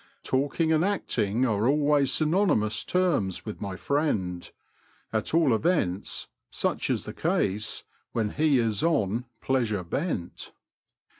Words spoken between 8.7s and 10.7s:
on pleasure bent.